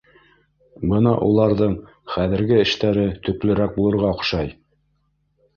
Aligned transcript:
Бына 0.93 1.11
уларҙың 1.25 1.75
хәҙерге 2.15 2.57
эштәре 2.63 3.05
төплөрәк 3.29 3.77
булырға 3.79 4.11
оҡшай. 4.17 4.51